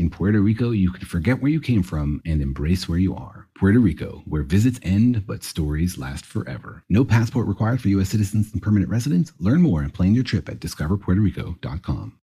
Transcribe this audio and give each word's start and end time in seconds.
In 0.00 0.08
Puerto 0.08 0.40
Rico, 0.40 0.70
you 0.70 0.90
can 0.90 1.04
forget 1.04 1.42
where 1.42 1.50
you 1.50 1.60
came 1.60 1.82
from 1.82 2.22
and 2.24 2.40
embrace 2.40 2.88
where 2.88 2.96
you 2.96 3.14
are. 3.14 3.48
Puerto 3.54 3.78
Rico, 3.78 4.22
where 4.24 4.42
visits 4.42 4.80
end 4.82 5.26
but 5.26 5.44
stories 5.44 5.98
last 5.98 6.24
forever. 6.24 6.82
No 6.88 7.04
passport 7.04 7.46
required 7.46 7.82
for 7.82 7.88
U.S. 7.88 8.08
citizens 8.08 8.50
and 8.54 8.62
permanent 8.62 8.90
residents. 8.90 9.34
Learn 9.38 9.60
more 9.60 9.82
and 9.82 9.92
plan 9.92 10.14
your 10.14 10.24
trip 10.24 10.48
at 10.48 10.58
discoverpuertorico.com. 10.58 12.16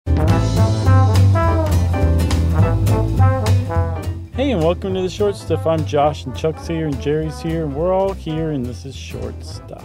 Hey, 4.37 4.53
and 4.53 4.63
welcome 4.63 4.95
to 4.95 5.03
the 5.03 5.11
Short 5.11 5.35
Stuff. 5.35 5.67
I'm 5.67 5.85
Josh, 5.85 6.27
and 6.27 6.37
Chuck's 6.37 6.69
here, 6.69 6.87
and 6.87 7.03
Jerry's 7.03 7.41
here, 7.41 7.65
and 7.65 7.75
we're 7.75 7.93
all 7.93 8.13
here, 8.13 8.53
and 8.53 8.65
this 8.65 8.87
is 8.87 8.95
Short 8.95 9.35
Stuff. 9.45 9.85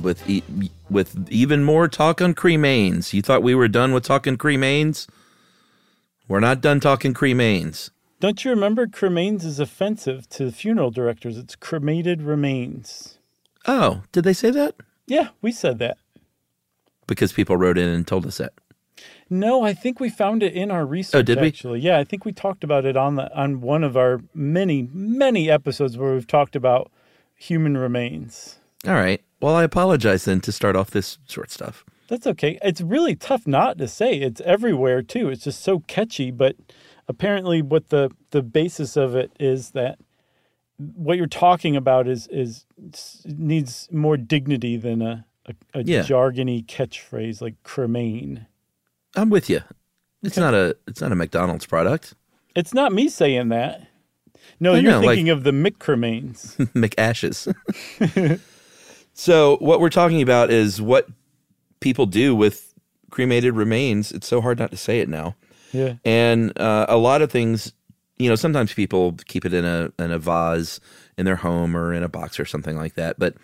With 0.00 0.26
e- 0.30 0.70
with 0.88 1.28
even 1.30 1.62
more 1.62 1.88
talk 1.88 2.22
on 2.22 2.32
cremains. 2.32 3.12
You 3.12 3.20
thought 3.20 3.42
we 3.42 3.54
were 3.54 3.68
done 3.68 3.92
with 3.92 4.04
talking 4.04 4.38
cremains? 4.38 5.06
We're 6.30 6.38
not 6.38 6.60
done 6.60 6.78
talking 6.78 7.12
cremains. 7.12 7.90
Don't 8.20 8.44
you 8.44 8.52
remember 8.52 8.86
cremains 8.86 9.44
is 9.44 9.58
offensive 9.58 10.28
to 10.28 10.52
funeral 10.52 10.92
directors? 10.92 11.36
It's 11.36 11.56
cremated 11.56 12.22
remains. 12.22 13.18
Oh, 13.66 14.04
did 14.12 14.22
they 14.22 14.32
say 14.32 14.52
that? 14.52 14.76
Yeah, 15.08 15.30
we 15.42 15.50
said 15.50 15.80
that. 15.80 15.98
Because 17.08 17.32
people 17.32 17.56
wrote 17.56 17.76
in 17.76 17.88
and 17.88 18.06
told 18.06 18.26
us 18.26 18.38
that. 18.38 18.52
No, 19.28 19.64
I 19.64 19.74
think 19.74 19.98
we 19.98 20.08
found 20.08 20.44
it 20.44 20.52
in 20.52 20.70
our 20.70 20.86
research. 20.86 21.18
Oh, 21.18 21.22
did 21.22 21.40
we? 21.40 21.48
Actually, 21.48 21.80
yeah, 21.80 21.98
I 21.98 22.04
think 22.04 22.24
we 22.24 22.30
talked 22.30 22.62
about 22.62 22.84
it 22.84 22.96
on 22.96 23.16
the 23.16 23.36
on 23.36 23.60
one 23.60 23.82
of 23.82 23.96
our 23.96 24.20
many 24.32 24.88
many 24.92 25.50
episodes 25.50 25.98
where 25.98 26.14
we've 26.14 26.28
talked 26.28 26.54
about 26.54 26.92
human 27.34 27.76
remains. 27.76 28.60
All 28.86 28.94
right. 28.94 29.20
Well, 29.40 29.56
I 29.56 29.64
apologize 29.64 30.26
then 30.26 30.40
to 30.42 30.52
start 30.52 30.76
off 30.76 30.92
this 30.92 31.18
short 31.26 31.50
stuff. 31.50 31.84
That's 32.10 32.26
okay. 32.26 32.58
It's 32.62 32.80
really 32.82 33.14
tough 33.16 33.46
not 33.46 33.78
to 33.78 33.86
say. 33.88 34.14
It's 34.14 34.40
everywhere 34.42 35.00
too. 35.00 35.28
It's 35.30 35.44
just 35.44 35.62
so 35.62 35.78
catchy, 35.86 36.30
but 36.32 36.56
apparently 37.08 37.62
what 37.62 37.88
the 37.88 38.10
the 38.32 38.42
basis 38.42 38.96
of 38.96 39.14
it 39.16 39.30
is 39.40 39.70
that 39.70 39.98
what 40.76 41.16
you're 41.16 41.26
talking 41.28 41.76
about 41.76 42.08
is 42.08 42.26
is 42.26 42.66
needs 43.24 43.88
more 43.92 44.16
dignity 44.16 44.76
than 44.76 45.00
a 45.02 45.24
a, 45.46 45.54
a 45.78 45.82
Yeah. 45.84 46.00
jargony 46.02 46.66
catchphrase 46.66 47.40
like 47.40 47.54
cremain. 47.62 48.46
I'm 49.16 49.30
with 49.30 49.48
you. 49.48 49.60
It's 50.22 50.36
Okay. 50.36 50.44
not 50.44 50.52
a 50.54 50.76
it's 50.88 51.00
not 51.00 51.12
a 51.12 51.14
McDonald's 51.16 51.64
product. 51.66 52.14
It's 52.56 52.74
not 52.74 52.92
me 52.92 53.08
saying 53.08 53.50
that. 53.50 53.86
No, 54.58 54.72
I 54.74 54.78
you're 54.78 54.90
know, 54.92 55.00
like- 55.00 55.10
thinking 55.16 55.30
of 55.30 55.44
the 55.44 55.52
McCremains. 55.52 56.56
McAshes. 56.74 57.46
so 59.14 59.56
what 59.58 59.78
we're 59.80 59.90
talking 59.90 60.22
about 60.22 60.50
is 60.50 60.82
what 60.82 61.08
people 61.80 62.06
do 62.06 62.34
with 62.34 62.74
cremated 63.10 63.54
remains. 63.54 64.12
It's 64.12 64.28
so 64.28 64.40
hard 64.40 64.58
not 64.58 64.70
to 64.70 64.76
say 64.76 65.00
it 65.00 65.08
now. 65.08 65.34
yeah. 65.72 65.94
and 66.04 66.56
uh, 66.58 66.86
a 66.88 66.96
lot 66.96 67.22
of 67.22 67.30
things 67.30 67.72
you 68.20 68.28
know 68.28 68.36
sometimes 68.36 68.74
people 68.74 69.16
keep 69.26 69.44
it 69.44 69.54
in 69.54 69.64
a 69.64 69.90
in 69.98 70.12
a 70.12 70.18
vase 70.18 70.78
in 71.16 71.24
their 71.24 71.36
home 71.36 71.76
or 71.76 71.92
in 71.94 72.02
a 72.02 72.08
box 72.08 72.38
or 72.38 72.44
something 72.44 72.76
like 72.76 72.94
that 72.94 73.18
but 73.18 73.34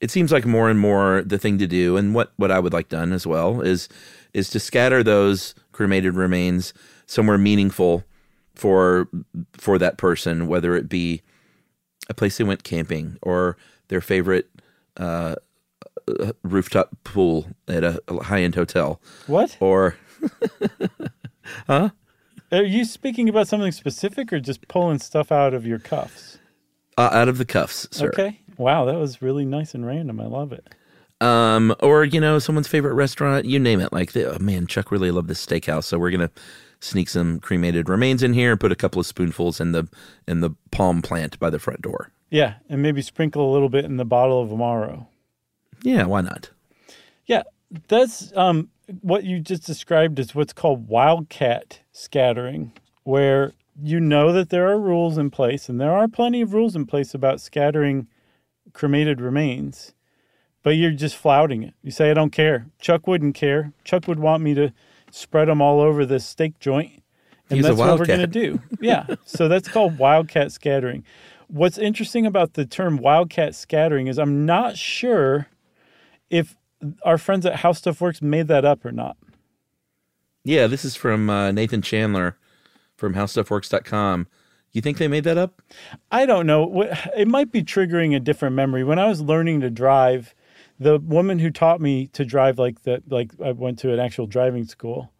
it 0.00 0.10
seems 0.10 0.32
like 0.32 0.44
more 0.44 0.68
and 0.68 0.80
more 0.80 1.22
the 1.24 1.38
thing 1.38 1.58
to 1.58 1.66
do 1.66 1.96
and 1.96 2.14
what 2.14 2.32
what 2.36 2.50
I 2.50 2.58
would 2.58 2.72
like 2.72 2.88
done 2.88 3.12
as 3.12 3.26
well 3.26 3.60
is 3.60 3.88
is 4.34 4.50
to 4.50 4.58
scatter 4.58 5.02
those 5.02 5.54
cremated 5.72 6.14
remains 6.14 6.74
somewhere 7.06 7.38
meaningful 7.38 8.04
for 8.54 9.08
for 9.52 9.78
that 9.78 9.96
person 9.96 10.48
whether 10.48 10.74
it 10.74 10.88
be 10.88 11.22
a 12.08 12.14
place 12.14 12.36
they 12.38 12.44
went 12.44 12.64
camping 12.64 13.18
or 13.22 13.56
their 13.88 14.00
favorite 14.00 14.48
uh, 14.96 15.36
rooftop 16.42 16.90
pool 17.04 17.46
at 17.68 17.82
a 17.84 18.00
high 18.22 18.42
end 18.42 18.54
hotel 18.54 19.00
What? 19.26 19.56
or 19.60 19.96
huh? 21.66 21.90
Are 22.52 22.62
you 22.62 22.84
speaking 22.84 23.28
about 23.28 23.48
something 23.48 23.72
specific 23.72 24.32
or 24.32 24.38
just 24.40 24.66
pulling 24.68 24.98
stuff 24.98 25.32
out 25.32 25.52
of 25.54 25.66
your 25.66 25.78
cuffs? 25.78 26.38
uh, 26.98 27.10
out 27.12 27.28
of 27.28 27.38
the 27.38 27.44
cuffs 27.44 27.86
sir 27.90 28.08
Okay. 28.08 28.40
Wow, 28.56 28.86
that 28.86 28.96
was 28.96 29.20
really 29.20 29.44
nice 29.44 29.74
and 29.74 29.84
random. 29.84 30.18
I 30.20 30.26
love 30.26 30.52
it. 30.52 30.66
um, 31.20 31.74
or 31.80 32.04
you 32.04 32.20
know 32.20 32.38
someone's 32.38 32.68
favorite 32.68 32.94
restaurant 32.94 33.44
you 33.46 33.58
name 33.58 33.80
it 33.80 33.92
like 33.92 34.16
oh, 34.16 34.36
man 34.40 34.66
chuck 34.66 34.90
really 34.90 35.10
loved 35.10 35.28
this 35.28 35.44
steakhouse 35.44 35.84
so 35.84 35.98
we're 35.98 36.10
gonna 36.10 36.30
sneak 36.80 37.08
some 37.08 37.40
cremated 37.40 37.88
remains 37.88 38.22
in 38.22 38.32
here 38.34 38.50
and 38.52 38.60
put 38.60 38.70
a 38.70 38.76
couple 38.76 39.00
of 39.00 39.06
spoonfuls 39.06 39.60
in 39.60 39.72
the 39.72 39.88
in 40.28 40.40
the 40.40 40.50
palm 40.70 41.00
plant 41.02 41.38
by 41.38 41.48
the 41.50 41.58
front 41.58 41.80
door 41.82 42.12
Yeah, 42.30 42.54
and 42.68 42.80
maybe 42.82 43.00
sprinkle 43.02 43.50
a 43.50 43.52
little 43.52 43.68
bit 43.70 43.84
in 43.86 43.96
the 43.96 44.04
bottle 44.04 44.42
of 44.42 44.50
Amaro. 44.50 45.06
Yeah 45.86 46.04
why 46.04 46.20
not 46.20 46.50
Yeah, 47.26 47.42
that's 47.88 48.32
um, 48.36 48.70
what 49.02 49.24
you 49.24 49.40
just 49.40 49.66
described 49.66 50.18
is 50.18 50.34
what's 50.34 50.52
called 50.52 50.88
wildcat 50.88 51.80
scattering, 51.92 52.72
where 53.02 53.52
you 53.82 54.00
know 54.00 54.32
that 54.32 54.50
there 54.50 54.68
are 54.68 54.78
rules 54.78 55.18
in 55.18 55.30
place, 55.30 55.68
and 55.68 55.80
there 55.80 55.92
are 55.92 56.08
plenty 56.08 56.40
of 56.40 56.54
rules 56.54 56.74
in 56.74 56.86
place 56.86 57.12
about 57.14 57.40
scattering 57.40 58.06
cremated 58.72 59.20
remains, 59.20 59.92
but 60.62 60.70
you're 60.70 60.92
just 60.92 61.16
flouting 61.16 61.62
it. 61.62 61.74
You 61.82 61.90
say, 61.90 62.10
I 62.10 62.14
don't 62.14 62.30
care. 62.30 62.66
Chuck 62.80 63.06
wouldn't 63.06 63.34
care. 63.34 63.72
Chuck 63.84 64.08
would 64.08 64.18
want 64.18 64.42
me 64.42 64.54
to 64.54 64.72
spread 65.10 65.48
them 65.48 65.60
all 65.60 65.80
over 65.80 66.06
this 66.06 66.24
steak 66.24 66.58
joint. 66.58 67.02
And 67.48 67.58
He's 67.58 67.66
that's 67.66 67.78
what 67.78 67.98
we're 67.98 68.06
going 68.06 68.20
to 68.20 68.26
do. 68.26 68.60
Yeah. 68.80 69.06
so 69.24 69.46
that's 69.46 69.68
called 69.68 69.98
wildcat 69.98 70.50
scattering. 70.50 71.04
What's 71.46 71.78
interesting 71.78 72.26
about 72.26 72.54
the 72.54 72.66
term 72.66 72.96
wildcat 72.96 73.54
scattering 73.54 74.08
is 74.08 74.18
I'm 74.18 74.44
not 74.44 74.76
sure 74.76 75.46
if 76.30 76.56
our 77.02 77.18
friends 77.18 77.46
at 77.46 77.56
How 77.56 77.72
Stuff 77.72 78.00
Works 78.00 78.20
made 78.20 78.48
that 78.48 78.64
up 78.64 78.84
or 78.84 78.92
not. 78.92 79.16
yeah 80.44 80.66
this 80.66 80.84
is 80.84 80.94
from 80.96 81.28
uh, 81.30 81.50
nathan 81.52 81.82
chandler 81.82 82.36
from 82.96 83.14
howstuffworks.com 83.14 84.26
you 84.72 84.82
think 84.82 84.98
they 84.98 85.08
made 85.08 85.24
that 85.24 85.38
up 85.38 85.62
I 86.10 86.26
don't 86.26 86.46
know. 86.46 86.82
It 87.16 87.28
might 87.28 87.50
be 87.50 87.62
triggering 87.62 88.14
a 88.14 88.20
different 88.20 88.54
memory. 88.54 88.84
When 88.84 88.98
I 88.98 89.06
was 89.06 89.20
learning 89.22 89.60
to 89.62 89.70
drive, 89.70 90.34
the 90.78 90.98
woman 90.98 91.38
who 91.38 91.50
taught 91.50 91.80
me 91.80 92.08
to 92.08 92.24
drive 92.24 92.58
like 92.58 92.82
that, 92.82 93.10
like 93.10 93.30
I 93.42 93.52
went 93.52 93.78
to 93.80 93.92
an 93.92 93.98
actual 94.00 94.26
driving 94.26 94.66
school. 94.66 95.10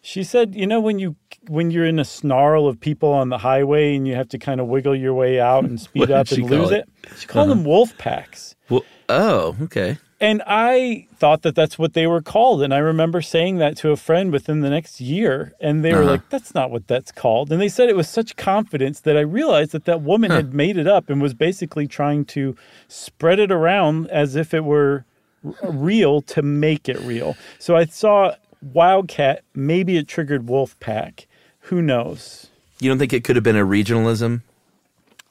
She 0.00 0.22
said, 0.24 0.54
you 0.54 0.66
know, 0.66 0.80
when 0.80 0.98
you 0.98 1.16
when 1.48 1.70
you're 1.70 1.84
in 1.84 1.98
a 1.98 2.04
snarl 2.04 2.66
of 2.68 2.80
people 2.80 3.10
on 3.12 3.28
the 3.28 3.38
highway 3.38 3.96
and 3.96 4.06
you 4.08 4.14
have 4.14 4.28
to 4.30 4.38
kind 4.38 4.60
of 4.60 4.68
wiggle 4.68 4.96
your 4.96 5.12
way 5.14 5.40
out 5.40 5.64
and 5.64 5.78
speed 5.88 6.10
up 6.10 6.30
and 6.30 6.48
lose 6.48 6.70
it? 6.70 6.88
it, 7.04 7.18
she 7.18 7.26
called 7.26 7.50
them 7.50 7.64
wolf 7.64 7.96
packs. 7.98 8.54
well 8.70 8.84
oh 9.10 9.56
okay 9.62 9.98
And 10.18 10.42
I 10.46 11.08
thought 11.16 11.42
that 11.42 11.54
that's 11.54 11.78
what 11.78 11.92
they 11.92 12.06
were 12.06 12.22
called. 12.22 12.62
And 12.62 12.72
I 12.72 12.78
remember 12.78 13.20
saying 13.20 13.58
that 13.58 13.76
to 13.78 13.90
a 13.90 13.96
friend 13.96 14.32
within 14.32 14.60
the 14.62 14.70
next 14.70 14.98
year. 14.98 15.52
And 15.60 15.84
they 15.84 15.92
were 15.92 16.00
Uh-huh. 16.00 16.10
like, 16.12 16.28
that's 16.30 16.54
not 16.54 16.70
what 16.70 16.86
that's 16.88 17.12
called. 17.12 17.52
And 17.52 17.60
they 17.60 17.68
said 17.68 17.90
it 17.90 17.96
with 17.96 18.06
such 18.06 18.34
confidence 18.36 19.00
that 19.00 19.14
I 19.16 19.20
realized 19.20 19.72
that 19.72 19.84
that 19.84 20.00
woman 20.00 20.30
had 20.30 20.54
made 20.54 20.78
it 20.78 20.86
up 20.86 21.10
and 21.10 21.20
was 21.20 21.34
basically 21.34 21.86
trying 21.86 22.24
to 22.26 22.56
spread 22.88 23.38
it 23.38 23.52
around 23.52 24.08
as 24.08 24.36
if 24.36 24.54
it 24.54 24.64
were 24.64 25.04
r- 25.44 25.70
real 25.70 26.22
to 26.22 26.40
make 26.40 26.88
it 26.88 26.98
real. 27.00 27.36
So 27.58 27.76
I 27.76 27.84
saw 27.84 28.36
Wildcat. 28.62 29.42
Maybe 29.54 29.98
it 29.98 30.08
triggered 30.08 30.46
Wolfpack. 30.46 31.26
Who 31.68 31.82
knows? 31.82 32.46
you 32.80 32.90
don't 32.90 32.98
think 32.98 33.12
it 33.14 33.24
could 33.24 33.36
have 33.36 33.42
been 33.42 33.56
a 33.56 33.64
regionalism 33.64 34.42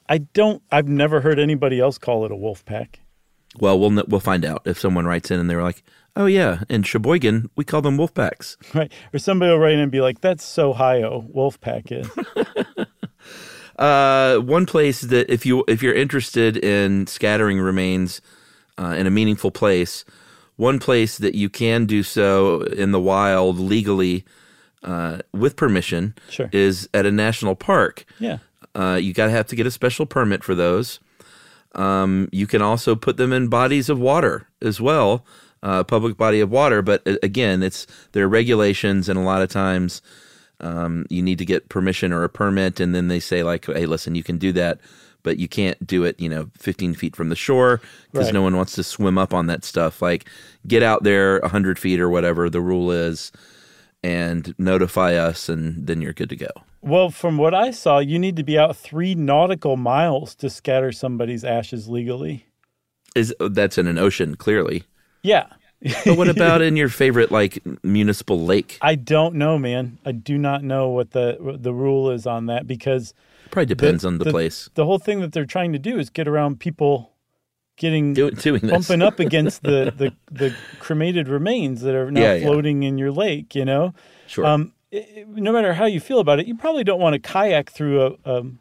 I 0.08 0.18
don't, 0.18 0.62
I've 0.70 0.88
never 0.88 1.20
heard 1.20 1.38
anybody 1.40 1.80
else 1.80 1.96
call 1.98 2.24
it 2.24 2.30
a 2.32 2.34
Wolfpack. 2.36 2.96
Well 3.60 3.78
we'll 3.78 4.04
we'll 4.08 4.20
find 4.20 4.44
out 4.44 4.62
if 4.64 4.78
someone 4.78 5.06
writes 5.06 5.30
in 5.30 5.38
and 5.40 5.48
they're 5.50 5.62
like 5.62 5.82
oh 6.16 6.26
yeah 6.26 6.62
in 6.68 6.82
sheboygan 6.82 7.50
we 7.56 7.64
call 7.64 7.82
them 7.82 7.96
wolf 7.96 8.12
packs 8.14 8.56
Right. 8.74 8.92
Or 9.12 9.18
somebody 9.18 9.50
will 9.52 9.58
write 9.58 9.74
in 9.74 9.80
and 9.80 9.92
be 9.92 10.00
like, 10.00 10.20
that's 10.20 10.44
so 10.44 10.70
Ohio, 10.70 11.26
Wolfpack 11.34 11.90
is. 11.92 12.08
Uh, 13.78 14.38
one 14.38 14.64
place 14.64 15.02
that 15.02 15.28
if 15.30 15.44
you 15.44 15.62
if 15.68 15.82
you're 15.82 15.94
interested 15.94 16.56
in 16.56 17.06
scattering 17.06 17.60
remains 17.60 18.22
uh, 18.78 18.94
in 18.96 19.06
a 19.06 19.10
meaningful 19.10 19.50
place, 19.50 20.02
one 20.56 20.78
place 20.78 21.18
that 21.18 21.34
you 21.34 21.50
can 21.50 21.84
do 21.84 22.02
so 22.02 22.62
in 22.62 22.92
the 22.92 23.00
wild 23.00 23.58
legally 23.58 24.24
uh, 24.82 25.18
with 25.34 25.56
permission 25.56 26.14
Sure. 26.30 26.48
is 26.52 26.88
at 26.94 27.04
a 27.04 27.12
national 27.12 27.54
park. 27.54 28.06
Yeah. 28.18 28.38
Uh, 28.74 28.98
you 29.00 29.12
got 29.12 29.26
to 29.26 29.30
have 29.32 29.46
to 29.48 29.56
get 29.56 29.66
a 29.66 29.70
special 29.70 30.06
permit 30.06 30.42
for 30.42 30.54
those. 30.54 30.98
Um, 31.76 32.28
you 32.32 32.46
can 32.46 32.62
also 32.62 32.94
put 32.96 33.16
them 33.18 33.32
in 33.32 33.48
bodies 33.48 33.88
of 33.88 33.98
water 34.00 34.48
as 34.62 34.80
well, 34.80 35.24
uh, 35.62 35.84
public 35.84 36.16
body 36.16 36.40
of 36.40 36.50
water. 36.50 36.82
But 36.82 37.06
uh, 37.06 37.16
again, 37.22 37.62
it's 37.62 37.86
there 38.12 38.24
are 38.24 38.28
regulations, 38.28 39.08
and 39.08 39.18
a 39.18 39.22
lot 39.22 39.42
of 39.42 39.48
times 39.50 40.02
um, 40.60 41.04
you 41.10 41.22
need 41.22 41.38
to 41.38 41.44
get 41.44 41.68
permission 41.68 42.12
or 42.12 42.24
a 42.24 42.28
permit, 42.28 42.80
and 42.80 42.94
then 42.94 43.08
they 43.08 43.20
say 43.20 43.42
like, 43.42 43.66
"Hey, 43.66 43.86
listen, 43.86 44.14
you 44.14 44.22
can 44.22 44.38
do 44.38 44.52
that, 44.52 44.80
but 45.22 45.36
you 45.38 45.48
can't 45.48 45.86
do 45.86 46.04
it, 46.04 46.18
you 46.18 46.28
know, 46.30 46.48
15 46.58 46.94
feet 46.94 47.14
from 47.14 47.28
the 47.28 47.36
shore 47.36 47.80
because 48.10 48.26
Right. 48.28 48.34
no 48.34 48.42
one 48.42 48.56
wants 48.56 48.72
to 48.76 48.82
swim 48.82 49.18
up 49.18 49.34
on 49.34 49.46
that 49.48 49.64
stuff. 49.64 50.00
Like, 50.00 50.24
get 50.66 50.82
out 50.82 51.02
there 51.02 51.40
100 51.40 51.78
feet 51.78 52.00
or 52.00 52.08
whatever 52.08 52.48
the 52.48 52.60
rule 52.62 52.90
is 52.90 53.32
and 54.02 54.54
notify 54.58 55.14
us, 55.14 55.48
and 55.48 55.86
then 55.86 56.00
you're 56.00 56.12
good 56.14 56.30
to 56.30 56.36
go. 56.36 56.48
Well, 56.82 57.10
from 57.10 57.36
what 57.38 57.54
I 57.54 57.70
saw, 57.72 57.98
you 57.98 58.18
need 58.18 58.36
to 58.36 58.44
be 58.44 58.58
out 58.58 58.76
three 58.76 59.14
nautical 59.14 59.76
miles 59.76 60.34
to 60.36 60.48
scatter 60.50 60.92
somebody's 60.92 61.44
ashes 61.44 61.88
legally. 61.88 62.46
Is 63.14 63.34
That's 63.40 63.78
in 63.78 63.86
an 63.86 63.98
ocean, 63.98 64.36
clearly. 64.36 64.84
Yeah. 65.22 65.46
But 66.04 66.16
what 66.16 66.28
about 66.28 66.62
in 66.62 66.76
your 66.76 66.88
favorite, 66.88 67.30
like, 67.30 67.62
municipal 67.82 68.44
lake? 68.44 68.78
I 68.80 68.94
don't 68.94 69.34
know, 69.36 69.58
man. 69.58 69.98
I 70.06 70.12
do 70.12 70.38
not 70.38 70.62
know 70.64 70.88
what 70.88 71.10
the 71.10 71.36
what 71.38 71.62
the 71.62 71.74
rule 71.74 72.10
is 72.10 72.26
on 72.26 72.46
that 72.46 72.66
because 72.66 73.14
Probably 73.50 73.66
depends 73.66 74.04
on 74.04 74.18
the, 74.18 74.24
place. 74.30 74.70
The 74.74 74.84
whole 74.86 74.98
thing 74.98 75.20
that 75.20 75.32
they're 75.32 75.44
trying 75.44 75.72
to 75.72 75.78
do 75.78 75.98
is 75.98 76.08
get 76.10 76.26
around 76.28 76.60
people 76.60 77.12
getting 77.76 78.14
Do, 78.14 78.30
doing 78.30 78.66
bumping 78.66 79.02
up 79.02 79.20
against 79.20 79.62
the, 79.62 79.92
the 79.96 80.12
the 80.32 80.54
cremated 80.78 81.28
remains 81.28 81.82
that 81.82 81.94
are 81.94 82.10
now 82.10 82.20
Yeah, 82.20 82.34
yeah. 82.34 82.46
floating 82.46 82.82
in 82.82 82.96
your 82.98 83.12
lake. 83.12 83.54
You 83.54 83.64
know, 83.66 83.94
Sure. 84.26 84.46
um, 84.46 84.72
no 84.92 85.52
matter 85.52 85.74
how 85.74 85.86
you 85.86 86.00
feel 86.00 86.20
about 86.20 86.38
it, 86.40 86.46
you 86.46 86.54
probably 86.54 86.84
don't 86.84 87.00
want 87.00 87.14
to 87.14 87.18
kayak 87.18 87.70
through 87.70 88.18
a, 88.24 88.38
um 88.38 88.58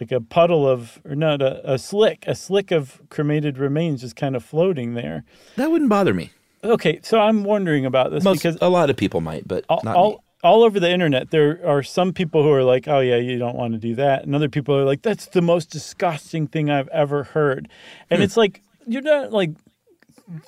like 0.00 0.12
a 0.12 0.20
puddle 0.20 0.66
of 0.66 1.00
or 1.04 1.14
not 1.14 1.42
a, 1.42 1.74
a 1.74 1.78
slick 1.78 2.24
a 2.26 2.34
slick 2.34 2.70
of 2.70 3.00
cremated 3.10 3.58
remains 3.58 4.00
just 4.00 4.16
kind 4.16 4.34
of 4.34 4.44
floating 4.44 4.94
there. 4.94 5.24
that 5.56 5.70
wouldn't 5.70 5.90
bother 5.90 6.14
me. 6.14 6.30
Okay, 6.64 7.00
so 7.02 7.20
I'm 7.20 7.44
wondering 7.44 7.86
about 7.86 8.10
this 8.10 8.24
Most, 8.24 8.38
because 8.42 8.58
a 8.60 8.68
lot 8.68 8.90
of 8.90 8.96
people 8.96 9.20
might, 9.20 9.46
but 9.48 9.64
all, 9.68 9.80
not 9.82 9.96
all, 9.96 10.24
all 10.42 10.62
over 10.62 10.78
the 10.78 10.90
internet, 10.90 11.30
there 11.30 11.60
are 11.66 11.82
some 11.82 12.12
people 12.12 12.42
who 12.42 12.50
are 12.50 12.64
like, 12.64 12.86
"Oh 12.88 13.00
yeah, 13.00 13.16
you 13.16 13.38
don't 13.38 13.56
want 13.56 13.72
to 13.72 13.78
do 13.78 13.94
that," 13.94 14.24
and 14.24 14.34
other 14.34 14.48
people 14.48 14.74
are 14.76 14.84
like, 14.84 15.00
"That's 15.02 15.26
the 15.26 15.40
most 15.40 15.70
disgusting 15.70 16.46
thing 16.46 16.68
I've 16.70 16.88
ever 16.88 17.24
heard." 17.24 17.68
And 18.10 18.20
Hmm. 18.20 18.24
it's 18.24 18.36
like 18.36 18.62
you're 18.86 19.00
not 19.02 19.32
like 19.32 19.52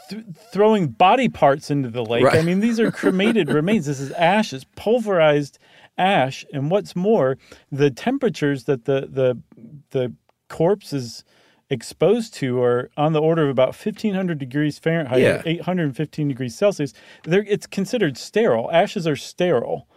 th- 0.09 0.25
throwing 0.53 0.89
body 0.89 1.29
parts 1.29 1.71
into 1.71 1.89
the 1.91 2.05
lake. 2.05 2.25
I 2.39 2.43
mean, 2.43 2.61
these 2.61 2.79
are 2.81 2.91
cremated 2.91 3.49
remains. 3.53 3.87
This 3.87 4.01
is 4.01 4.11
ashes, 4.13 4.65
pulverized 4.77 5.59
ash, 5.99 6.45
and 6.53 6.71
what's 6.71 6.97
more, 6.97 7.37
the 7.71 7.91
temperatures 7.91 8.65
that 8.65 8.85
the 8.85 9.09
the 9.11 9.39
the 9.91 10.15
corpse 10.49 10.93
is 10.93 11.25
exposed 11.71 12.35
to 12.35 12.63
are 12.63 12.91
on 12.99 13.15
the 13.15 13.21
order 13.21 13.45
of 13.45 13.49
about 13.49 13.69
1500 13.69 14.37
degrees 14.39 14.79
Fahrenheit, 14.79 15.21
Yeah. 15.23 15.41
815 15.47 16.29
degrees 16.29 16.55
Celsius. 16.55 16.93
They're, 17.25 17.45
it's 17.49 17.67
considered 17.67 18.19
sterile. 18.19 18.71
Ashes 18.71 19.07
are 19.07 19.17
sterile. 19.17 19.89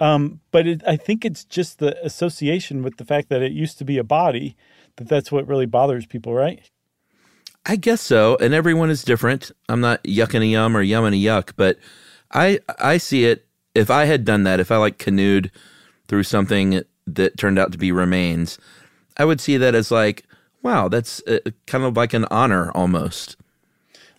Um, 0.00 0.40
but 0.50 0.66
it, 0.66 0.82
I 0.88 0.96
think 0.96 1.24
it's 1.24 1.44
just 1.44 1.78
the 1.78 2.04
association 2.04 2.82
with 2.82 2.96
the 2.96 3.04
fact 3.04 3.28
that 3.28 3.42
it 3.42 3.52
used 3.52 3.78
to 3.78 3.84
be 3.84 3.96
a 3.96 4.02
body 4.02 4.56
that 4.96 5.08
that's 5.08 5.30
what 5.30 5.46
really 5.46 5.66
bothers 5.66 6.04
people, 6.04 6.34
right? 6.34 6.68
I 7.66 7.76
guess 7.76 8.00
so, 8.00 8.36
and 8.40 8.54
everyone 8.54 8.90
is 8.90 9.02
different. 9.02 9.50
I'm 9.68 9.80
not 9.80 10.02
yucking 10.04 10.42
a 10.42 10.46
yum 10.46 10.76
or 10.76 10.84
yumming 10.84 11.14
a 11.14 11.24
yuck, 11.24 11.52
but 11.56 11.78
I 12.32 12.60
I 12.78 12.98
see 12.98 13.24
it. 13.24 13.46
If 13.74 13.90
I 13.90 14.06
had 14.06 14.24
done 14.24 14.42
that, 14.44 14.60
if 14.60 14.70
I 14.70 14.76
like 14.76 14.98
canoed 14.98 15.50
through 16.08 16.24
something 16.24 16.82
that 17.06 17.38
turned 17.38 17.58
out 17.58 17.72
to 17.72 17.78
be 17.78 17.92
remains, 17.92 18.58
I 19.16 19.24
would 19.24 19.40
see 19.40 19.56
that 19.58 19.74
as 19.74 19.90
like, 19.90 20.24
wow, 20.62 20.88
that's 20.88 21.22
uh, 21.26 21.38
kind 21.66 21.84
of 21.84 21.96
like 21.96 22.14
an 22.14 22.24
honor 22.30 22.72
almost. 22.72 23.36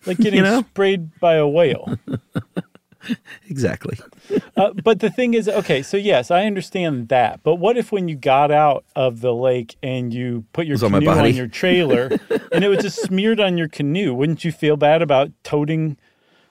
Like 0.06 0.18
getting 0.18 0.42
know? 0.44 0.62
sprayed 0.62 1.18
by 1.20 1.34
a 1.34 1.46
whale. 1.46 1.98
Exactly. 3.48 3.98
uh, 4.56 4.72
but 4.72 5.00
the 5.00 5.10
thing 5.10 5.34
is, 5.34 5.48
okay, 5.48 5.82
so 5.82 5.96
yes, 5.96 6.30
I 6.30 6.44
understand 6.46 7.08
that. 7.08 7.42
But 7.42 7.56
what 7.56 7.76
if 7.76 7.92
when 7.92 8.08
you 8.08 8.16
got 8.16 8.50
out 8.50 8.84
of 8.96 9.20
the 9.20 9.34
lake 9.34 9.76
and 9.82 10.12
you 10.14 10.44
put 10.52 10.66
your 10.66 10.74
was 10.74 10.82
on 10.84 10.92
canoe 10.92 11.08
on, 11.10 11.34
your 11.34 11.46
trailer 11.48 12.10
and 12.52 12.64
it 12.64 12.68
was 12.68 12.78
just 12.82 13.00
smeared 13.00 13.40
on 13.40 13.58
your 13.58 13.68
canoe? 13.68 14.14
Wouldn't 14.14 14.44
you 14.44 14.52
feel 14.52 14.76
bad 14.76 15.02
about 15.02 15.30
toting 15.42 15.96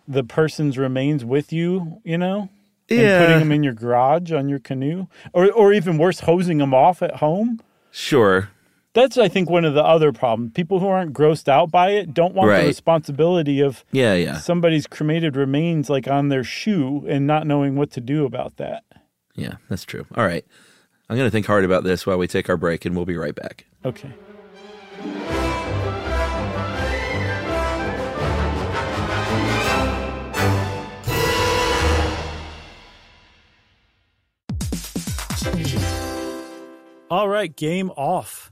the 0.07 0.23
person's 0.23 0.77
remains 0.77 1.23
with 1.23 1.53
you? 1.53 2.01
You 2.03 2.17
know, 2.17 2.49
and 2.89 2.99
Yeah. 2.99 3.17
putting 3.19 3.39
them 3.39 3.51
in 3.51 3.63
your 3.63 3.73
garage 3.73 4.31
on 4.31 4.49
your 4.49 4.59
canoe, 4.59 5.07
or 5.33 5.49
or 5.51 5.73
even 5.73 5.97
worse, 5.97 6.21
hosing 6.21 6.57
them 6.57 6.73
off 6.73 7.01
at 7.01 7.17
home. 7.17 7.61
Sure. 7.91 8.49
That's, 8.93 9.17
I 9.17 9.29
think, 9.29 9.49
one 9.49 9.63
of 9.63 9.73
the 9.73 9.83
other 9.83 10.11
problems. 10.11 10.51
People 10.53 10.79
who 10.79 10.87
aren't 10.87 11.13
grossed 11.13 11.47
out 11.47 11.71
by 11.71 11.91
it 11.91 12.13
don't 12.13 12.33
want 12.33 12.49
Right. 12.49 12.61
the 12.61 12.67
responsibility 12.67 13.61
of 13.61 13.85
Yeah, 13.91 14.15
yeah. 14.15 14.37
somebody's 14.37 14.85
cremated 14.85 15.37
remains 15.37 15.89
like 15.89 16.07
on 16.09 16.27
their 16.27 16.43
shoe 16.43 17.05
and 17.07 17.25
not 17.25 17.47
knowing 17.47 17.75
what 17.75 17.91
to 17.91 18.01
do 18.01 18.25
about 18.25 18.57
that. 18.57 18.83
Yeah, 19.35 19.53
that's 19.69 19.85
true. 19.85 20.05
All 20.15 20.25
right. 20.25 20.45
I'm 21.09 21.15
going 21.17 21.27
to 21.27 21.31
think 21.31 21.45
hard 21.45 21.63
about 21.63 21.83
this 21.85 22.05
while 22.05 22.17
we 22.17 22.27
take 22.27 22.49
our 22.49 22.57
break, 22.57 22.85
and 22.85 22.95
we'll 22.95 23.05
be 23.05 23.17
right 23.17 23.35
back. 23.35 23.65
Okay. 23.85 24.11
All 37.09 37.27
right, 37.27 37.53
game 37.53 37.89
off. 37.91 38.51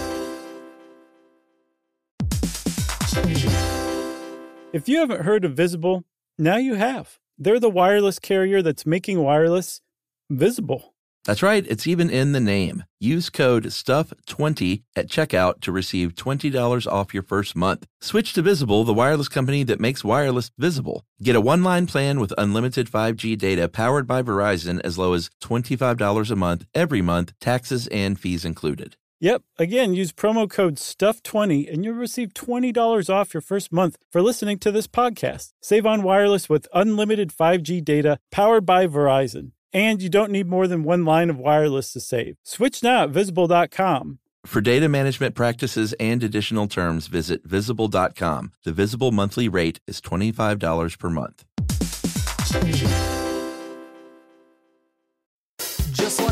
If 4.73 4.87
you 4.87 4.99
haven't 4.99 5.25
heard 5.25 5.43
of 5.43 5.53
Visible, 5.53 6.05
now 6.37 6.55
you 6.55 6.75
have. 6.75 7.19
They're 7.37 7.59
the 7.59 7.69
wireless 7.69 8.19
carrier 8.19 8.61
that's 8.61 8.85
making 8.85 9.21
wireless 9.21 9.81
visible. 10.29 10.93
That's 11.25 11.43
right. 11.43 11.65
It's 11.67 11.85
even 11.85 12.09
in 12.09 12.31
the 12.31 12.39
name. 12.39 12.85
Use 12.99 13.29
code 13.29 13.65
STUFF20 13.65 14.83
at 14.95 15.07
checkout 15.07 15.59
to 15.61 15.73
receive 15.73 16.15
$20 16.15 16.89
off 16.89 17.13
your 17.13 17.21
first 17.21 17.53
month. 17.53 17.85
Switch 17.99 18.31
to 18.33 18.41
Visible, 18.41 18.85
the 18.85 18.93
wireless 18.93 19.27
company 19.27 19.63
that 19.63 19.81
makes 19.81 20.05
wireless 20.05 20.51
visible. 20.57 21.03
Get 21.21 21.35
a 21.35 21.41
one 21.41 21.63
line 21.63 21.85
plan 21.85 22.21
with 22.21 22.33
unlimited 22.37 22.89
5G 22.89 23.37
data 23.37 23.67
powered 23.67 24.07
by 24.07 24.23
Verizon 24.23 24.79
as 24.85 24.97
low 24.97 25.13
as 25.13 25.29
$25 25.43 26.31
a 26.31 26.35
month 26.35 26.65
every 26.73 27.01
month, 27.01 27.33
taxes 27.41 27.87
and 27.87 28.17
fees 28.17 28.45
included. 28.45 28.95
Yep. 29.21 29.43
Again, 29.59 29.93
use 29.93 30.11
promo 30.11 30.49
code 30.49 30.75
STUFF20 30.77 31.71
and 31.71 31.85
you'll 31.85 31.93
receive 31.93 32.33
$20 32.33 33.07
off 33.07 33.35
your 33.35 33.41
first 33.41 33.71
month 33.71 33.97
for 34.11 34.19
listening 34.19 34.57
to 34.59 34.71
this 34.71 34.87
podcast. 34.87 35.53
Save 35.61 35.85
on 35.85 36.01
wireless 36.01 36.49
with 36.49 36.67
unlimited 36.73 37.29
5G 37.29 37.85
data 37.85 38.17
powered 38.31 38.65
by 38.65 38.87
Verizon. 38.87 39.51
And 39.71 40.01
you 40.01 40.09
don't 40.09 40.31
need 40.31 40.47
more 40.47 40.67
than 40.67 40.83
one 40.83 41.05
line 41.05 41.29
of 41.29 41.37
wireless 41.37 41.93
to 41.93 41.99
save. 41.99 42.35
Switch 42.43 42.81
now 42.81 43.03
at 43.03 43.11
visible.com. 43.11 44.17
For 44.43 44.59
data 44.59 44.89
management 44.89 45.35
practices 45.35 45.93
and 45.99 46.23
additional 46.23 46.67
terms, 46.67 47.05
visit 47.05 47.43
visible.com. 47.45 48.53
The 48.65 48.73
visible 48.73 49.11
monthly 49.11 49.47
rate 49.47 49.79
is 49.85 50.01
$25 50.01 50.97
per 50.97 51.09
month. 51.11 51.45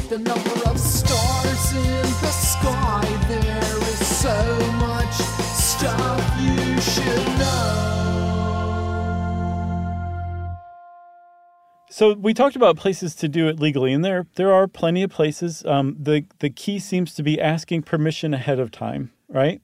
The 0.09 0.17
number 0.17 0.49
of 0.67 0.79
stars 0.79 1.71
in 1.73 2.01
the 2.01 2.31
sky, 2.31 3.05
there 3.27 3.77
is 3.77 4.07
so 4.07 4.71
much 4.77 5.13
stuff 5.13 6.41
you 6.41 6.81
should 6.81 7.27
know. 7.37 7.85
So 11.91 12.13
we 12.13 12.33
talked 12.33 12.55
about 12.55 12.75
places 12.75 13.13
to 13.15 13.27
do 13.27 13.47
it 13.49 13.59
legally, 13.59 13.93
and 13.93 14.03
there 14.03 14.25
there 14.33 14.51
are 14.51 14.67
plenty 14.67 15.03
of 15.03 15.11
places. 15.11 15.63
Um, 15.63 15.95
the 15.99 16.25
the 16.39 16.49
key 16.49 16.79
seems 16.79 17.13
to 17.13 17.21
be 17.21 17.39
asking 17.39 17.83
permission 17.83 18.33
ahead 18.33 18.59
of 18.59 18.71
time, 18.71 19.11
right? 19.27 19.61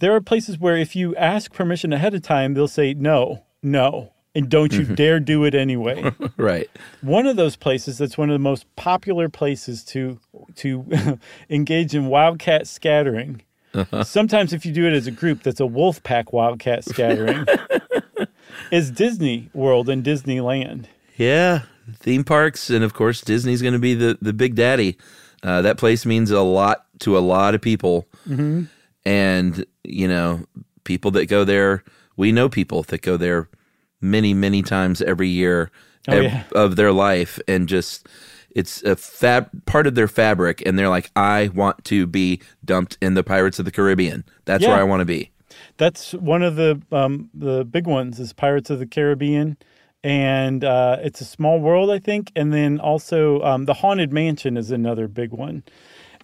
There 0.00 0.12
are 0.16 0.20
places 0.20 0.58
where 0.58 0.76
if 0.76 0.96
you 0.96 1.14
ask 1.14 1.52
permission 1.52 1.92
ahead 1.92 2.12
of 2.12 2.22
time, 2.22 2.54
they'll 2.54 2.66
say 2.66 2.92
no, 2.92 3.44
no, 3.62 4.13
and 4.34 4.48
don't 4.48 4.72
you 4.72 4.80
mm-hmm. 4.80 4.94
dare 4.94 5.20
do 5.20 5.44
it 5.44 5.54
anyway. 5.54 6.12
Right. 6.36 6.68
one 7.00 7.26
of 7.26 7.36
those 7.36 7.56
places 7.56 7.98
that's 7.98 8.18
one 8.18 8.28
of 8.28 8.34
the 8.34 8.40
most 8.40 8.66
popular 8.76 9.28
places 9.28 9.84
to 9.84 10.18
to 10.56 11.18
engage 11.50 11.94
in 11.94 12.06
wildcat 12.06 12.66
scattering. 12.66 13.42
Uh-huh. 13.72 14.04
Sometimes 14.04 14.52
if 14.52 14.66
you 14.66 14.72
do 14.72 14.86
it 14.86 14.92
as 14.92 15.06
a 15.06 15.10
group, 15.10 15.42
that's 15.42 15.60
a 15.60 15.66
wolf 15.66 16.02
pack 16.02 16.32
wildcat 16.32 16.84
scattering. 16.88 17.46
is 18.70 18.90
Disney 18.90 19.50
World 19.52 19.88
and 19.88 20.04
Disneyland. 20.04 20.86
Yeah. 21.16 21.62
Theme 21.98 22.24
parks, 22.24 22.70
and 22.70 22.82
of 22.82 22.94
course, 22.94 23.20
Disney's 23.20 23.62
going 23.62 23.74
to 23.74 23.80
be 23.80 23.94
the, 23.94 24.18
the 24.20 24.32
big 24.32 24.54
daddy. 24.54 24.96
Uh, 25.42 25.62
that 25.62 25.76
place 25.76 26.06
means 26.06 26.30
a 26.30 26.40
lot 26.40 26.86
to 27.00 27.16
a 27.16 27.20
lot 27.20 27.54
of 27.54 27.60
people. 27.60 28.08
Mm-hmm. 28.28 28.64
And, 29.04 29.66
you 29.82 30.08
know, 30.08 30.44
people 30.84 31.10
that 31.12 31.26
go 31.26 31.44
there, 31.44 31.84
we 32.16 32.32
know 32.32 32.48
people 32.48 32.82
that 32.84 33.02
go 33.02 33.16
there 33.16 33.48
many, 34.04 34.34
many 34.34 34.62
times 34.62 35.02
every 35.02 35.28
year 35.28 35.70
Oh, 36.06 36.12
ev- 36.12 36.22
yeah. 36.24 36.44
of 36.54 36.76
their 36.76 36.92
life 36.92 37.40
and 37.48 37.68
just. 37.68 38.06
It's 38.50 38.84
a 38.84 38.94
fab 38.94 39.50
part 39.66 39.88
of 39.88 39.96
their 39.96 40.06
fabric, 40.06 40.62
and 40.64 40.78
they're 40.78 40.88
like, 40.88 41.10
"I 41.16 41.50
want 41.52 41.84
to 41.86 42.06
be 42.06 42.40
dumped 42.64 42.96
in 43.02 43.14
the 43.14 43.24
Pirates 43.24 43.58
of 43.58 43.64
the 43.64 43.72
Caribbean. 43.72 44.22
That's 44.44 44.62
Yeah. 44.62 44.68
where 44.68 44.78
I 44.78 44.84
want 44.84 45.00
to 45.00 45.04
be." 45.04 45.32
That's 45.76 46.12
one 46.14 46.44
of 46.44 46.54
the 46.54 46.80
um, 46.92 47.30
the 47.34 47.64
big 47.64 47.88
ones 47.88 48.20
is 48.20 48.32
Pirates 48.32 48.70
of 48.70 48.78
the 48.78 48.86
Caribbean, 48.86 49.56
and 50.04 50.62
uh, 50.62 50.98
it's 51.02 51.20
a 51.20 51.24
small 51.24 51.58
world, 51.58 51.90
I 51.90 51.98
think. 51.98 52.30
And 52.36 52.52
then 52.52 52.78
also 52.78 53.40
um, 53.42 53.64
the 53.64 53.74
Haunted 53.74 54.12
Mansion 54.12 54.56
is 54.56 54.70
another 54.70 55.08
big 55.08 55.32
one. 55.32 55.64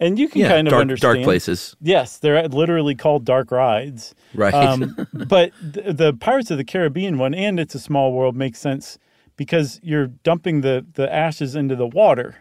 And 0.01 0.19
you 0.19 0.29
can 0.29 0.41
Yeah, 0.41 0.49
kind 0.49 0.67
of 0.67 0.73
dark, 0.73 0.81
understand 0.81 1.17
dark 1.17 1.25
places, 1.25 1.77
Yes, 1.81 2.19
they're 2.19 2.49
literally 2.49 2.95
called 2.95 3.25
dark 3.25 3.51
rides. 3.51 4.15
right? 4.35 4.55
Um, 4.55 4.97
but 5.15 5.53
th- 5.73 5.95
the 5.97 6.15
Pirates 6.15 6.51
of 6.51 6.57
the 6.57 6.65
Caribbean 6.65 7.19
one 7.19 7.35
and 7.35 7.61
It's 7.61 7.75
a 7.75 7.79
Small 7.79 8.13
World 8.13 8.35
makes 8.35 8.59
sense 8.59 8.99
because 9.37 9.79
you're 9.83 10.07
dumping 10.09 10.63
the, 10.63 10.85
the 10.95 11.13
ashes 11.13 11.55
into 11.55 11.77
the 11.77 11.87
water. 11.87 12.37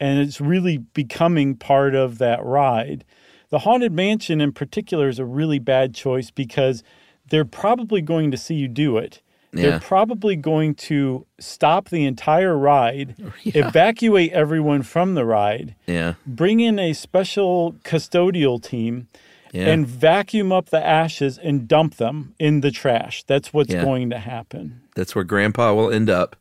And 0.00 0.20
it's 0.20 0.40
really 0.40 0.78
becoming 0.78 1.56
part 1.56 1.96
of 1.96 2.18
that 2.18 2.44
ride. 2.44 3.04
The 3.48 3.60
Haunted 3.60 3.90
Mansion 3.90 4.40
in 4.40 4.52
particular 4.52 5.08
is 5.08 5.18
a 5.18 5.24
really 5.24 5.58
bad 5.58 5.96
choice 5.96 6.30
because 6.30 6.84
they're 7.28 7.44
probably 7.44 8.00
going 8.00 8.30
to 8.30 8.36
see 8.36 8.54
you 8.54 8.68
do 8.68 8.96
it. 8.98 9.20
Yeah. 9.52 9.62
They're 9.62 9.80
probably 9.80 10.36
going 10.36 10.74
to 10.74 11.26
stop 11.40 11.88
the 11.88 12.04
entire 12.04 12.56
ride, 12.56 13.14
evacuate 13.44 14.32
everyone 14.32 14.82
from 14.82 15.14
the 15.14 15.24
ride, 15.24 15.74
yeah, 15.86 16.14
bring 16.26 16.60
in 16.60 16.78
a 16.78 16.92
special 16.92 17.72
custodial 17.82 18.62
team 18.62 19.08
yeah. 19.52 19.68
and 19.68 19.86
vacuum 19.86 20.52
up 20.52 20.68
the 20.68 20.84
ashes 20.84 21.38
and 21.38 21.66
dump 21.66 21.94
them 21.96 22.34
in 22.38 22.60
the 22.60 22.70
trash. 22.70 23.24
That's 23.24 23.52
what's 23.52 23.72
Yeah. 23.72 23.84
going 23.84 24.10
to 24.10 24.18
happen. 24.18 24.82
that's 24.94 25.14
where 25.14 25.24
grandpa 25.24 25.72
will 25.72 25.90
end 25.92 26.10
up 26.10 26.36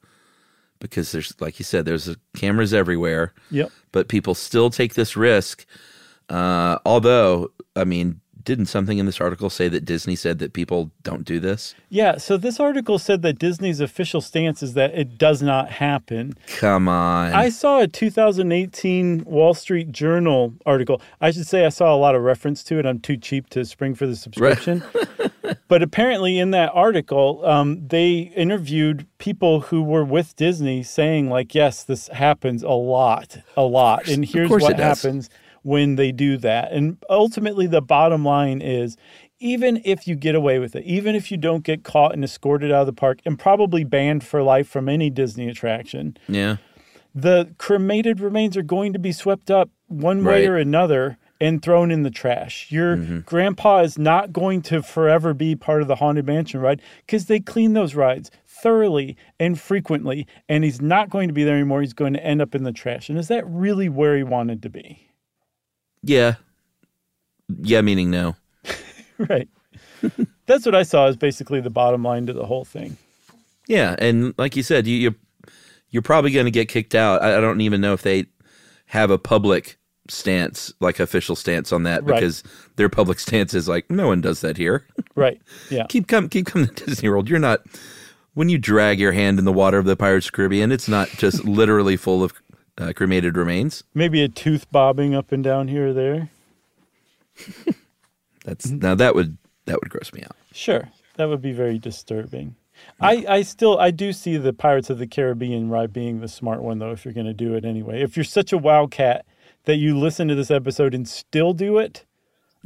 because 0.80 1.12
there's 1.12 1.34
like 1.40 1.60
you 1.60 1.64
said 1.66 1.86
there's 1.86 2.14
cameras 2.36 2.74
everywhere 2.74 3.34
Yep. 3.52 3.72
but 3.92 4.08
people 4.10 4.34
still 4.36 4.70
take 4.70 4.96
this 4.96 5.16
risk 5.16 5.66
uh, 6.30 6.78
although 6.86 7.52
i 7.76 7.84
mean 7.84 8.20
didn't 8.48 8.68
something 8.68 8.98
in 8.98 9.06
this 9.06 9.22
article 9.22 9.50
say 9.50 9.68
that 9.68 9.86
disney 9.86 10.16
said 10.16 10.40
that 10.40 10.54
people 10.54 10.90
don't 11.04 11.26
do 11.26 11.40
this 11.40 11.76
Yeah. 11.90 12.18
So 12.18 12.38
this 12.38 12.60
article 12.60 13.00
said 13.00 13.22
that 13.22 13.40
Disney's 13.40 13.80
official 13.80 14.22
stance 14.22 14.62
is 14.62 14.74
that 14.74 14.94
it 14.94 15.18
does 15.18 15.42
not 15.42 15.70
happen. 15.70 16.34
come 16.58 16.88
on 16.88 17.34
I 17.34 17.50
saw 17.50 17.82
a 17.82 17.88
2018 17.88 19.24
Wall 19.26 19.54
Street 19.54 19.92
Journal 19.92 20.54
article. 20.66 21.02
I 21.22 21.32
should 21.32 21.48
say 21.48 21.66
I 21.66 21.70
saw 21.70 21.94
a 21.94 21.98
lot 21.98 22.16
of 22.16 22.24
reference 22.24 22.64
to 22.66 22.80
it. 22.80 22.86
I'm 22.86 23.00
too 23.00 23.18
cheap 23.18 23.50
to 23.52 23.66
spring 23.66 23.96
for 23.96 24.08
the 24.08 24.16
subscription. 24.16 24.84
but 25.68 25.82
apparently, 25.82 26.40
in 26.40 26.52
that 26.52 26.72
article, 26.74 27.46
um, 27.46 27.88
they 27.88 28.32
interviewed 28.36 29.08
people 29.18 29.62
who 29.62 29.84
were 29.84 30.04
with 30.04 30.36
Disney 30.36 30.84
saying, 30.84 31.30
like, 31.30 31.54
yes, 31.56 31.84
this 31.84 32.08
happens 32.08 32.64
a 32.64 32.70
lot, 32.70 33.38
a 33.56 33.64
lot. 33.64 34.08
and 34.08 34.26
here's 34.26 34.50
what 34.50 34.74
it 34.74 34.78
does. 34.78 35.30
When 35.64 35.96
they 35.96 36.12
do 36.12 36.38
that. 36.38 36.72
And 36.72 36.98
ultimately, 37.10 37.68
the 37.68 37.82
bottom 37.82 38.24
line 38.24 38.62
is 38.62 38.98
even 39.40 39.82
if 39.86 40.08
you 40.08 40.16
get 40.16 40.36
away 40.36 40.60
with 40.60 40.76
it, 40.76 40.84
even 40.86 41.16
if 41.16 41.32
you 41.32 41.38
don't 41.38 41.64
get 41.64 41.84
caught 41.84 42.14
and 42.14 42.24
escorted 42.24 42.72
out 42.72 42.82
of 42.82 42.88
the 42.88 42.94
park 42.94 43.20
and 43.26 43.38
probably 43.38 43.84
banned 43.84 44.24
for 44.24 44.42
life 44.42 44.68
from 44.68 44.90
any 44.90 45.10
Disney 45.10 45.48
attraction, 45.48 46.18
yeah 46.28 46.58
the 47.18 47.52
cremated 47.58 48.20
remains 48.20 48.56
are 48.56 48.62
going 48.62 48.94
to 48.94 49.00
be 49.00 49.12
swept 49.12 49.50
up 49.50 49.72
one 49.88 50.24
way 50.24 50.42
Right. 50.42 50.50
or 50.50 50.58
another 50.58 51.18
and 51.42 51.62
thrown 51.62 51.90
in 51.90 52.04
the 52.04 52.12
trash. 52.12 52.72
Your 52.72 52.96
mm-hmm. 52.96 53.20
grandpa 53.20 53.80
is 53.80 53.98
not 53.98 54.32
going 54.32 54.62
to 54.64 54.84
forever 54.84 55.34
be 55.34 55.56
part 55.56 55.82
of 55.82 55.88
the 55.88 55.96
Haunted 55.96 56.28
Mansion 56.28 56.60
ride 56.60 56.82
because 57.06 57.26
they 57.26 57.40
clean 57.40 57.74
those 57.74 57.96
rides 57.96 58.30
thoroughly 58.46 59.18
and 59.40 59.60
frequently, 59.60 60.28
and 60.48 60.64
he's 60.64 60.82
not 60.82 61.10
going 61.10 61.28
to 61.28 61.34
be 61.34 61.44
there 61.44 61.56
anymore. 61.56 61.82
He's 61.82 61.94
going 61.94 62.14
to 62.14 62.24
end 62.24 62.42
up 62.42 62.54
in 62.54 62.64
the 62.64 62.72
trash. 62.72 63.10
And 63.10 63.18
is 63.18 63.28
that 63.30 63.48
really 63.48 63.90
where 63.90 64.16
he 64.16 64.24
wanted 64.24 64.62
to 64.64 64.70
be? 64.70 65.07
Yeah 66.04 66.36
yeah 67.62 67.82
meaning 67.82 68.10
no 68.12 68.36
right. 69.18 69.48
That's 70.46 70.66
what 70.66 70.76
I 70.76 70.84
saw 70.84 71.08
as 71.08 71.16
basically 71.16 71.60
the 71.62 71.70
bottom 71.70 72.04
line 72.04 72.26
to 72.28 72.34
the 72.34 72.46
whole 72.46 72.66
thing. 72.66 72.98
yeah 73.68 73.96
and 74.00 74.34
like 74.38 74.56
you 74.56 74.64
said 74.64 74.86
you, 74.88 74.96
you 74.98 75.16
you're 75.90 76.02
probably 76.04 76.32
going 76.32 76.46
to 76.46 76.52
get 76.52 76.68
kicked 76.70 76.94
out 76.96 77.22
I, 77.24 77.38
I 77.38 77.42
don't 77.42 77.62
even 77.62 77.82
know 77.82 77.94
if 77.94 78.02
they 78.04 78.26
have 78.88 79.10
a 79.12 79.18
public 79.18 79.78
stance 80.10 80.72
like 80.80 81.00
official 81.00 81.36
stance 81.36 81.72
on 81.74 81.84
that 81.84 82.04
Right. 82.04 82.16
because 82.16 82.44
their 82.78 82.90
public 82.90 83.20
stance 83.20 83.54
is 83.54 83.68
like 83.68 83.90
no 83.92 84.08
one 84.08 84.22
does 84.22 84.42
that 84.42 84.58
here 84.58 84.86
Right. 85.16 85.42
Yeah. 85.70 85.86
keep 85.90 86.08
come 86.08 86.30
keep 86.30 86.46
coming 86.46 86.68
to 86.68 86.86
Disney 86.86 87.10
World. 87.10 87.28
You're 87.30 87.40
not 87.40 87.62
when 88.36 88.50
you 88.50 88.58
drag 88.60 89.00
your 89.00 89.14
hand 89.14 89.40
in 89.40 89.46
the 89.46 89.52
water 89.54 89.80
of 89.80 89.86
the 89.86 89.96
Pirates 89.96 90.28
of 90.28 90.34
Caribbean. 90.34 90.72
It's 90.72 90.88
not 90.88 91.10
just 91.10 91.44
literally 91.44 91.98
full 91.98 92.24
of 92.24 92.34
uh, 92.78 92.94
cremated 92.96 93.38
remains. 93.38 93.84
Maybe 93.94 94.22
a 94.22 94.28
tooth 94.30 94.70
bobbing 94.72 95.16
up 95.16 95.32
and 95.32 95.44
down 95.44 95.68
here 95.68 95.90
or 95.90 95.94
there. 95.94 96.30
That's 98.46 98.70
now 98.70 98.96
that 98.96 99.16
would 99.16 99.38
that 99.66 99.80
would 99.82 99.90
gross 99.90 100.14
me 100.14 100.24
out. 100.24 100.36
Sure, 100.54 100.90
that 101.16 101.28
would 101.28 101.42
be 101.42 101.52
very 101.52 101.78
disturbing. 101.78 102.56
I, 103.02 103.26
I 103.28 103.42
still 103.42 103.80
I 103.80 103.92
do 103.92 104.14
see 104.14 104.38
the 104.38 104.54
Pirates 104.54 104.90
of 104.90 105.00
the 105.00 105.08
Caribbean 105.08 105.70
ride 105.70 105.92
being 105.92 106.20
the 106.22 106.28
smart 106.28 106.62
one 106.62 106.80
though 106.80 106.92
if 106.92 107.04
you're 107.04 107.14
going 107.14 107.26
to 107.26 107.34
do 107.34 107.56
it 107.56 107.66
anyway. 107.66 108.02
If 108.02 108.16
you're 108.16 108.24
such 108.24 108.54
a 108.54 108.58
wildcat 108.58 109.26
that 109.66 109.78
you 109.78 109.98
listen 109.98 110.28
to 110.28 110.36
this 110.36 110.52
episode 110.52 110.94
and 110.94 111.08
still 111.08 111.54
do 111.54 111.80
it, 111.80 112.06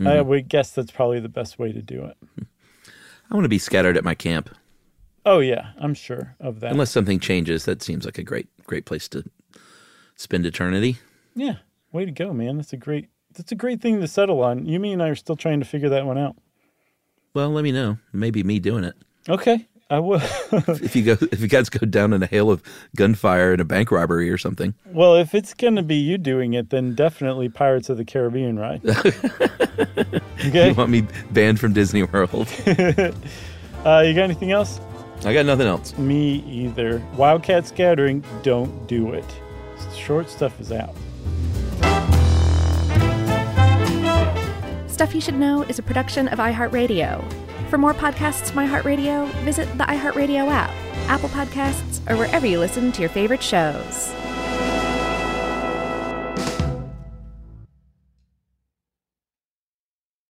I 0.05 0.21
would 0.21 0.49
guess 0.49 0.71
that's 0.71 0.91
probably 0.91 1.19
the 1.19 1.29
best 1.29 1.57
way 1.57 1.71
to 1.71 1.81
do 1.81 2.03
it. 2.05 2.17
I 3.31 3.33
want 3.33 3.45
to 3.45 3.49
be 3.49 3.59
scattered 3.59 3.95
at 3.97 4.03
my 4.03 4.15
camp 4.15 4.49
Oh 5.25 5.39
yeah, 5.39 5.71
I'm 5.79 5.93
sure 5.93 6.35
of 6.39 6.59
that. 6.61 6.71
unless 6.71 6.91
something 6.91 7.19
changes. 7.19 7.65
That 7.65 7.81
seems 7.81 8.05
like 8.05 8.17
a 8.17 8.23
great 8.23 8.47
great 8.65 8.85
place 8.85 9.07
to 9.09 9.23
spend 10.21 10.45
eternity. 10.45 10.97
yeah, 11.35 11.55
way 11.91 12.05
to 12.05 12.11
go, 12.11 12.33
man. 12.33 12.57
That's 12.57 12.73
a 12.73 12.77
great 12.77 13.09
that's 13.35 13.51
a 13.51 13.55
great 13.55 13.81
thing 13.81 13.99
to 14.01 14.07
settle 14.07 14.43
on. 14.43 14.65
You 14.65 14.79
me 14.79 14.91
and 14.93 15.01
I 15.01 15.09
are 15.09 15.15
still 15.15 15.35
trying 15.35 15.59
to 15.59 15.65
figure 15.65 15.89
that 15.89 16.05
one 16.05 16.17
out. 16.17 16.35
Well, 17.33 17.49
let 17.49 17.63
me 17.63 17.71
know. 17.71 17.97
Maybe 18.11 18.43
me 18.43 18.59
doing 18.59 18.83
it. 18.83 18.95
Okay, 19.29 19.67
I 19.89 19.99
will. 19.99 20.21
If 20.67 20.95
you 20.97 21.03
go, 21.03 21.17
if 21.31 21.39
you 21.39 21.47
guys 21.47 21.69
go 21.69 21.85
down 21.85 22.11
in 22.11 22.21
a 22.21 22.25
hail 22.25 22.51
of 22.51 22.61
gunfire 22.97 23.53
and 23.53 23.61
a 23.61 23.65
bank 23.65 23.89
robbery 23.89 24.29
or 24.29 24.37
something, 24.37 24.73
well, 24.87 25.15
if 25.15 25.33
it's 25.33 25.53
going 25.53 25.75
to 25.77 25.81
be 25.83 25.95
you 25.95 26.17
doing 26.17 26.53
it, 26.53 26.71
then 26.71 26.93
definitely 26.93 27.47
Pirates 27.47 27.87
of 27.89 27.95
the 27.97 28.03
Caribbean 28.03 28.59
ride. 28.59 28.81
okay. 30.45 30.69
you 30.69 30.73
want 30.73 30.89
me 30.89 31.07
banned 31.31 31.59
from 31.59 31.73
Disney 31.73 32.03
World? 32.03 32.47
Uh, 33.83 34.03
you 34.05 34.13
got 34.13 34.25
anything 34.25 34.51
else? 34.51 34.79
I 35.25 35.33
got 35.33 35.47
nothing 35.47 35.65
else. 35.65 35.97
Me 35.97 36.43
either. 36.47 36.99
Wildcat 37.15 37.65
scattering, 37.65 38.23
don't 38.43 38.87
do 38.87 39.13
it. 39.13 39.25
Short 39.95 40.29
stuff 40.29 40.59
is 40.59 40.71
out. 40.71 40.95
Stuff 44.89 45.15
You 45.15 45.21
Should 45.21 45.35
Know 45.35 45.63
is 45.63 45.79
a 45.79 45.83
production 45.83 46.27
of 46.27 46.39
iHeartRadio. 46.39 47.23
For 47.69 47.77
more 47.77 47.93
podcasts 47.93 48.51
from 48.51 48.67
iHeartRadio, 48.67 49.27
visit 49.43 49.65
the 49.77 49.85
iHeartRadio 49.85 50.49
app, 50.49 50.71
Apple 51.07 51.29
Podcasts, 51.29 51.99
or 52.09 52.17
wherever 52.17 52.45
you 52.45 52.59
listen 52.59 52.91
to 52.91 53.01
your 53.01 53.09
favorite 53.09 53.41
shows. 53.41 54.13